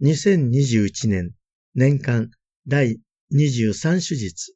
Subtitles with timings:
[0.00, 1.32] 2021年
[1.74, 2.30] 年間
[2.68, 3.00] 第
[3.32, 4.54] 23手術。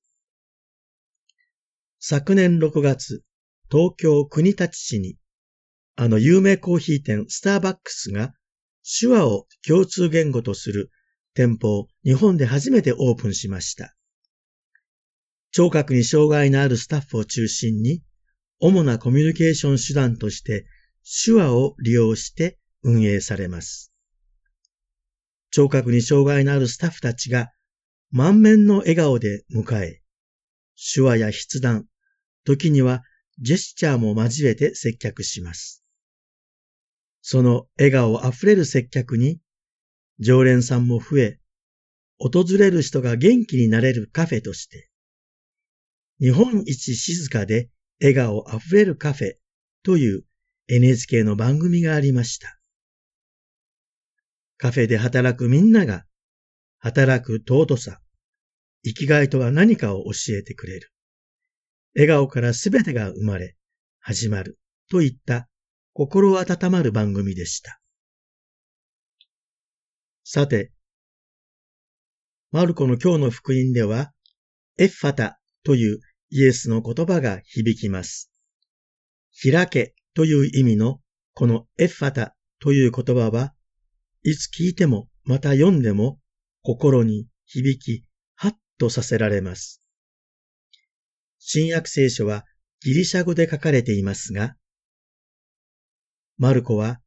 [1.99, 3.25] 昨年6月、
[3.69, 5.17] 東京国立市に、
[5.97, 8.35] あの有名コーヒー店スターバックスが
[9.01, 10.93] 手話を共通言語とする
[11.35, 13.97] 店舗を日本で初めてオープンしました。
[15.51, 18.05] 聴覚に障害のあるスタッフを中心に、
[18.61, 20.67] 主なコミュニケーション手段として
[21.25, 23.92] 手話を利用して運営されます。
[25.53, 27.53] 聴覚に障害のあるスタッフたちが
[28.11, 30.03] 満面の笑顔で迎え、
[30.95, 31.87] 手話や筆談、
[32.45, 33.03] 時には
[33.39, 35.85] ジェスチャーも交えて接客します。
[37.21, 39.41] その笑顔あふれる接客に、
[40.19, 41.39] 常連さんも増え、
[42.19, 44.89] 訪れる人が元気になれるカフェとして、
[46.19, 47.69] 日本一静かで
[48.01, 49.35] 笑顔あふれるカフェ
[49.83, 50.25] という
[50.69, 52.62] NHK の番組がありました。
[54.63, 56.05] カフェで働くみんなが、
[56.79, 57.99] 働く尊さ、
[58.85, 60.93] 生きがいとは何かを教えてくれる。
[61.97, 63.57] 笑顔からすべてが生まれ、
[63.99, 65.49] 始まるといった
[65.95, 67.81] 心温まる番組でした。
[70.23, 70.71] さて、
[72.53, 74.13] マルコの今日の福音では、
[74.79, 75.99] エッファタという
[76.31, 78.31] イエスの言葉が響きます。
[79.43, 81.01] 開けという意味の
[81.35, 83.55] このエッファタという言葉は
[84.25, 86.19] いつ聞いても、また読んでも、
[86.63, 89.83] 心に響き、ハッとさせられます。
[91.39, 92.45] 新約聖書は
[92.81, 94.55] ギリシャ語で書かれていますが、
[96.39, 97.01] マルコは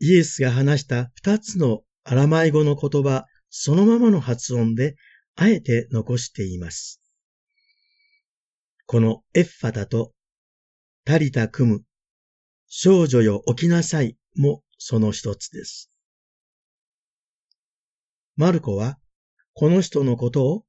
[0.00, 4.96] イエスが話した二つのアラマイ語の言葉そのままの発音で
[5.36, 7.00] あえて残しています。
[8.86, 10.12] このエッファタと
[11.04, 11.82] タリタ組む
[12.66, 15.90] 少女よ起きなさいもその一つです。
[18.36, 18.98] マルコは、
[19.52, 20.64] この人のことを、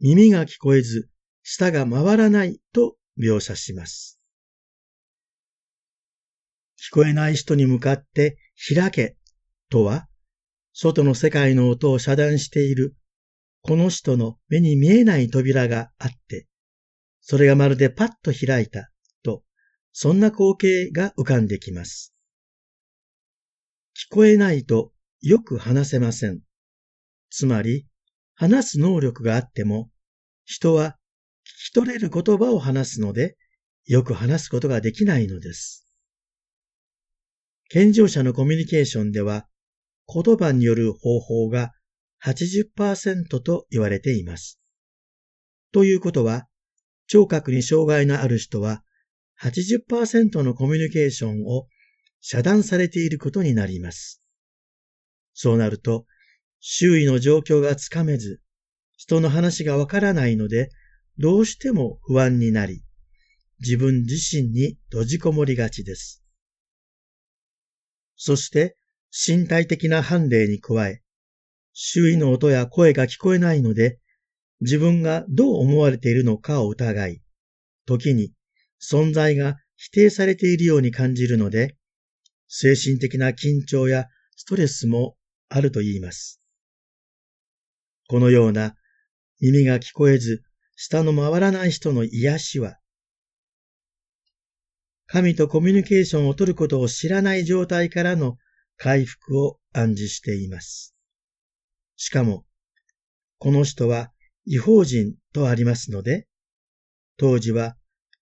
[0.00, 1.08] 耳が聞こえず、
[1.42, 4.20] 舌が回らないと描写します。
[6.78, 8.36] 聞こえない人に向かって
[8.74, 9.16] 開け
[9.70, 10.08] とは、
[10.74, 12.94] 外の世界の音を遮断している、
[13.62, 16.46] この人の目に見えない扉があって、
[17.20, 18.90] それがまるでパッと開いた
[19.22, 19.44] と、
[19.92, 22.12] そんな光景が浮かんできます。
[23.94, 26.40] 聞こえないとよく話せません。
[27.32, 27.86] つまり、
[28.34, 29.90] 話す能力があっても、
[30.44, 30.98] 人は
[31.46, 33.38] 聞き取れる言葉を話すので、
[33.86, 35.88] よく話すことができないのです。
[37.70, 39.48] 健常者のコミュニケーションでは、
[40.12, 41.72] 言葉による方法が
[42.22, 44.60] 80%と言われています。
[45.72, 46.46] ということは、
[47.06, 48.84] 聴覚に障害のある人は
[49.40, 51.66] 80%のコミュニケーションを
[52.20, 54.22] 遮断されていることになります。
[55.32, 56.04] そうなると、
[56.64, 58.40] 周囲の状況がつかめず、
[58.96, 60.70] 人の話がわからないので、
[61.18, 62.84] どうしても不安になり、
[63.58, 66.22] 自分自身に閉じこもりがちです。
[68.14, 68.76] そして、
[69.10, 71.02] 身体的な判例に加え、
[71.72, 73.98] 周囲の音や声が聞こえないので、
[74.60, 77.22] 自分がどう思われているのかを疑い、
[77.86, 78.32] 時に
[78.80, 81.76] 存在が否定されているように感じるので、
[82.46, 84.06] 精神的な緊張や
[84.36, 85.16] ストレスも
[85.48, 86.41] あると言います。
[88.12, 88.74] このような
[89.40, 90.42] 耳が聞こえず、
[90.76, 92.76] 舌の回らない人の癒しは、
[95.06, 98.36] 神とコミュニケーションを取ることを知らない状態からの
[98.76, 100.94] 回復を暗示しています。
[101.96, 102.44] しかも、
[103.38, 104.12] この人は
[104.44, 106.28] 違法人とありますので、
[107.16, 107.78] 当時は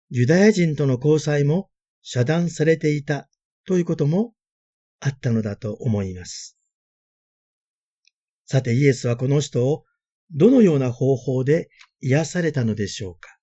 [0.08, 1.68] ユダヤ人との交際も
[2.02, 3.28] 遮断されていた
[3.66, 4.34] ということも
[5.00, 6.59] あったのだと思います。
[8.52, 9.84] さてイエスはこの人を
[10.32, 11.68] どのような方法で
[12.00, 13.38] 癒されたのでしょうか？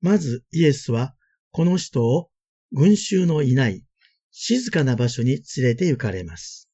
[0.00, 1.14] まずイエスは
[1.52, 2.28] この人を
[2.72, 3.84] 群衆のいない
[4.32, 6.68] 静かな場所に連れて行かれます。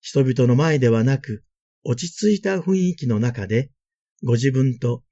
[0.00, 1.42] 人々の前ではなく
[1.82, 3.72] 落ち着いた雰囲気の中で
[4.22, 5.02] ご自分と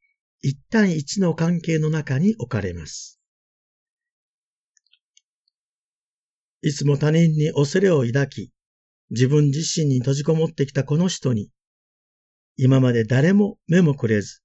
[0.41, 3.19] 一対一の関係の中に置かれます。
[6.63, 8.53] いつも他人に恐れを抱き、
[9.11, 11.51] 自分自身に閉じこもってきたこの人に、
[12.57, 14.43] 今まで誰も目もくれず、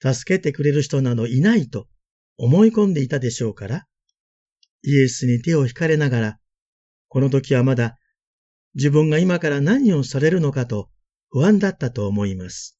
[0.00, 1.88] 助けてくれる人などいないと
[2.36, 3.86] 思い込んでいたでしょうから、
[4.82, 6.38] イエスに手を引かれながら、
[7.08, 7.96] この時はまだ
[8.74, 10.88] 自分が今から何をされるのかと
[11.30, 12.78] 不安だったと思います。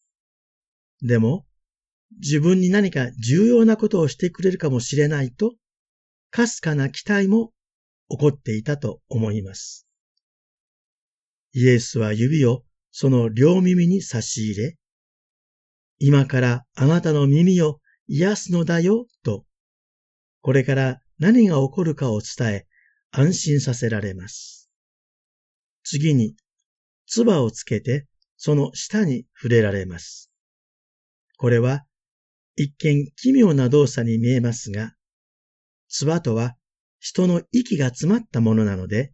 [1.03, 1.47] でも、
[2.21, 5.55] 自分に何か重要なことをしてくれるかもしれないと、
[6.31, 7.53] かすかな期待も
[8.09, 9.87] 起こっていたと思います。
[11.53, 14.77] イエスは指をその両耳に差し入れ、
[15.99, 19.45] 今からあなたの耳を癒すのだよ、と、
[20.41, 22.67] これから何が起こるかを伝え、
[23.11, 24.71] 安心させられます。
[25.85, 26.35] 次に、
[27.07, 28.07] 唾をつけて、
[28.37, 30.31] その下に触れられます。
[31.37, 31.85] これは、
[32.57, 34.95] 一見奇妙な動作に見えますが、
[35.89, 36.57] 唾とは
[36.99, 39.13] 人の息が詰まったものなので、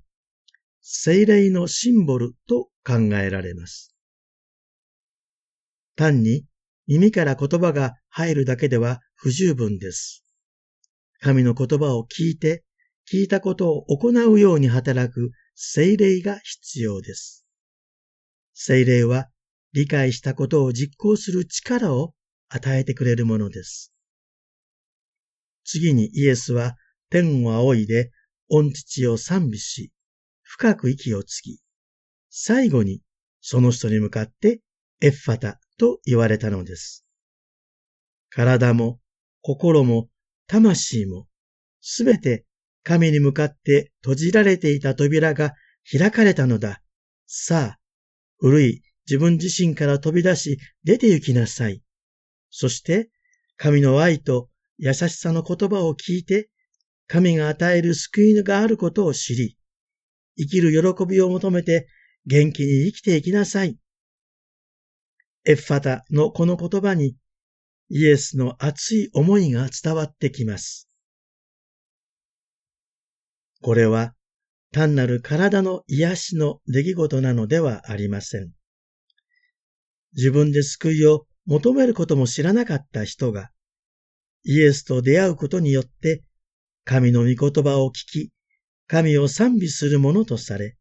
[0.88, 3.92] 精霊のシンボルと考えられます。
[5.96, 6.44] 単に
[6.86, 10.24] 耳から言葉が入るだけでは不十分です。
[11.18, 12.62] 神の言葉を聞いて、
[13.12, 17.44] 聞いたことを行うように働く精霊が必要です。
[18.54, 19.28] 精霊は
[19.72, 22.14] 理解したことを実行する力を
[22.48, 23.92] 与えてくれるものです。
[25.64, 26.76] 次にイエスは
[27.10, 28.12] 天を仰いで
[28.48, 29.90] 御父を賛美し、
[30.58, 31.60] 深く息をつき、
[32.30, 33.02] 最後に
[33.42, 34.62] その人に向かって
[35.02, 37.04] エッファタと言われたのです。
[38.30, 38.98] 体も
[39.42, 40.08] 心も
[40.46, 41.28] 魂も
[41.82, 42.46] すべて
[42.84, 45.52] 神に向かって閉じられていた扉が
[45.90, 46.80] 開かれたのだ。
[47.26, 47.78] さあ、
[48.38, 51.82] 古い自分自身から飛び出し出て行きなさい。
[52.48, 53.10] そして
[53.58, 54.48] 神の愛と
[54.78, 56.48] 優しさの言葉を聞いて
[57.08, 59.58] 神が与える救いがあることを知り、
[60.36, 61.88] 生きる喜びを求めて
[62.26, 63.78] 元気に生きていきなさい。
[65.44, 67.16] エッファタのこの言葉に
[67.88, 70.88] イエスの熱い思いが伝わってきます。
[73.62, 74.14] これは
[74.72, 78.50] 単なる体の癒しの出来事なのではありません。
[80.14, 83.50] 自分で救いを求めることも知らなかった人が、
[84.44, 86.24] イエスと出会うことによって、
[86.84, 88.30] 神の御言葉を聞き、
[88.88, 90.76] 神を賛美するものとされ、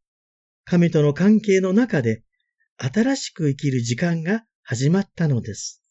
[0.63, 2.23] 神との関係の中で
[2.77, 5.81] 新しく生きる時間が始まったのです。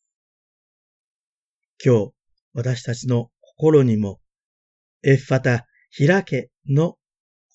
[1.84, 2.12] 今日、
[2.52, 4.20] 私たちの心にも、
[5.02, 5.66] エッファタ、
[5.96, 6.96] 開けの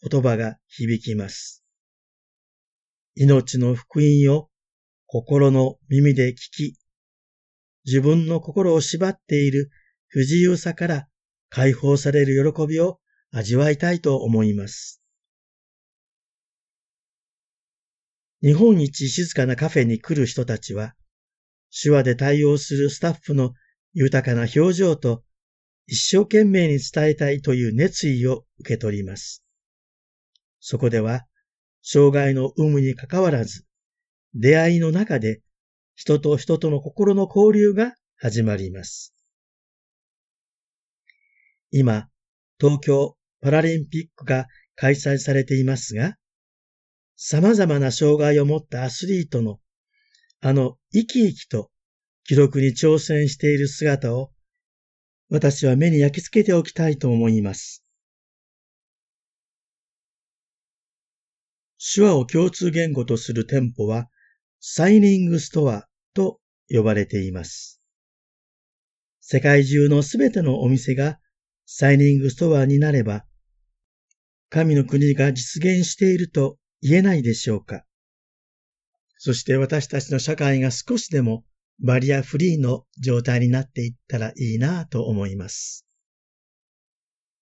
[0.10, 1.64] 言葉が響きます。
[3.16, 4.50] 命の福音を
[5.06, 6.78] 心の耳で聞き、
[7.86, 9.72] 自分の心を縛っている
[10.08, 11.08] 不自由さから
[11.50, 13.00] 解放される喜びを
[13.32, 15.02] 味わいたいと思います。
[18.42, 20.96] 日本一静かなカフェに来る人たちは、
[21.82, 23.54] 手話で対応するスタッフの
[23.94, 25.24] 豊かな表情と
[25.86, 29.44] 一生懸命に伝えたいという熱意を受け取ります。
[30.60, 31.26] そこでは、
[31.82, 33.66] 障害の有無にかかわらず、
[34.34, 35.42] 出会いの中で
[35.96, 39.14] 人と人との心の交流が始まります。
[41.72, 42.08] 今、
[42.60, 46.16] 東京パラリンピックが開催されていますが、
[47.16, 49.60] 様々な障害を持ったアスリートの
[50.42, 51.70] あの生き生きと
[52.24, 54.32] 記録に挑戦している姿を
[55.30, 57.84] 私は目に焼き付けておきたいと思います。
[61.94, 64.10] 手話を共通言語とする店舗は
[64.60, 66.40] サイニングストアと
[66.70, 67.82] 呼ばれています。
[69.22, 71.20] 世界中のすべてのお店が
[71.66, 73.26] サイニングストアになれば、
[74.50, 77.84] 神の国が実現していると言えないでしょうか。
[79.18, 81.44] そして私たちの社会が少しでも
[81.82, 85.86] バリアフリーの状態になっていったらいいなぁと思います。